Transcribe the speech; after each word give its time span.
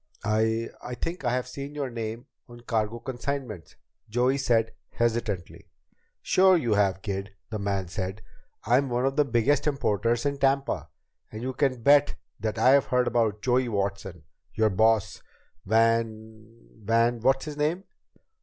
"I 0.25 0.69
I 0.83 0.95
think 0.95 1.23
I 1.23 1.31
have 1.33 1.47
seen 1.47 1.75
your 1.75 1.91
name 1.91 2.25
on 2.49 2.61
cargo 2.61 2.97
consignments," 2.97 3.75
Joey 4.09 4.39
said 4.39 4.71
hesitantly. 4.89 5.69
"Sure 6.23 6.57
you 6.57 6.73
have, 6.73 7.03
kid," 7.03 7.35
the 7.51 7.59
man 7.59 7.87
said. 7.87 8.23
"I'm 8.65 8.89
one 8.89 9.05
of 9.05 9.15
the 9.15 9.23
biggest 9.23 9.67
importers 9.67 10.25
in 10.25 10.39
Tampa. 10.39 10.89
And 11.31 11.43
you 11.43 11.53
can 11.53 11.83
bet 11.83 12.15
that 12.39 12.57
I've 12.57 12.85
heard 12.85 13.05
about 13.05 13.43
Joey 13.43 13.69
Watson. 13.69 14.23
Your 14.55 14.71
boss, 14.71 15.21
Van 15.67 16.57
Van 16.81 17.19
What's 17.19 17.45
his 17.45 17.57
name 17.57 17.83